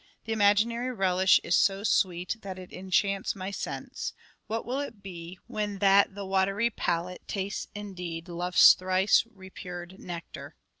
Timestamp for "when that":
5.45-6.15